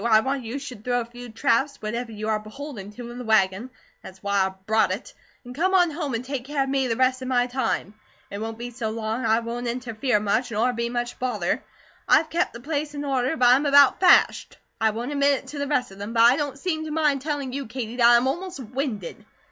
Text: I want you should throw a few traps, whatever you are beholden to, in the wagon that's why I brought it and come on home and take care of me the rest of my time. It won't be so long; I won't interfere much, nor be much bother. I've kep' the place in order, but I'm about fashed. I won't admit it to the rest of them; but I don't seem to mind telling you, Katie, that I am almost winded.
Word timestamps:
I 0.03 0.21
want 0.21 0.43
you 0.43 0.57
should 0.57 0.83
throw 0.83 0.99
a 1.01 1.05
few 1.05 1.29
traps, 1.29 1.79
whatever 1.79 2.11
you 2.11 2.27
are 2.29 2.39
beholden 2.39 2.91
to, 2.93 3.11
in 3.11 3.19
the 3.19 3.23
wagon 3.23 3.69
that's 4.01 4.23
why 4.23 4.47
I 4.47 4.53
brought 4.65 4.89
it 4.89 5.13
and 5.45 5.53
come 5.53 5.75
on 5.75 5.91
home 5.91 6.15
and 6.15 6.25
take 6.25 6.43
care 6.45 6.63
of 6.63 6.69
me 6.69 6.87
the 6.87 6.95
rest 6.95 7.21
of 7.21 7.27
my 7.27 7.45
time. 7.45 7.93
It 8.31 8.39
won't 8.41 8.57
be 8.57 8.71
so 8.71 8.89
long; 8.89 9.25
I 9.27 9.41
won't 9.41 9.67
interfere 9.67 10.19
much, 10.19 10.49
nor 10.51 10.73
be 10.73 10.89
much 10.89 11.19
bother. 11.19 11.63
I've 12.09 12.31
kep' 12.31 12.51
the 12.51 12.61
place 12.61 12.95
in 12.95 13.05
order, 13.05 13.37
but 13.37 13.49
I'm 13.49 13.67
about 13.67 13.99
fashed. 13.99 14.57
I 14.81 14.89
won't 14.89 15.11
admit 15.11 15.43
it 15.43 15.47
to 15.49 15.59
the 15.59 15.67
rest 15.67 15.91
of 15.91 15.99
them; 15.99 16.13
but 16.13 16.23
I 16.23 16.35
don't 16.35 16.57
seem 16.57 16.83
to 16.85 16.89
mind 16.91 17.21
telling 17.21 17.53
you, 17.53 17.67
Katie, 17.67 17.97
that 17.97 18.07
I 18.09 18.17
am 18.17 18.27
almost 18.27 18.59
winded. 18.59 19.23